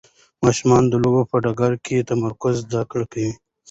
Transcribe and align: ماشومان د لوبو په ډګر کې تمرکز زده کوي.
ماشومان 0.43 0.83
د 0.87 0.93
لوبو 1.03 1.21
په 1.29 1.37
ډګر 1.43 1.73
کې 1.85 2.07
تمرکز 2.09 2.55
زده 2.65 2.81
کوي. 2.91 3.29